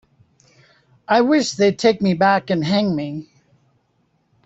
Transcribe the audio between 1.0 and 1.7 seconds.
I wish